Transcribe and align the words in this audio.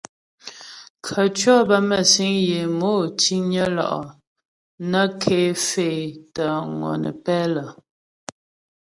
Khətʉɔ̌ 1.05 1.57
bə 1.69 1.77
mə́sîŋ 1.89 2.33
yə 2.47 2.59
é 2.67 2.71
mò 2.79 2.91
ciŋnyə 3.21 3.65
lo'o 3.75 4.01
nə́ 4.89 5.05
ké 5.21 5.37
faə́ 5.67 5.93
é 6.03 6.07
tə́ 6.33 6.49
ŋɔnə́pɛ 6.77 7.37
lə. 7.53 7.63